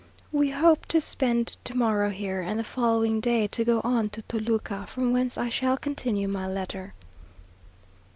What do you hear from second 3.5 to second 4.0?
go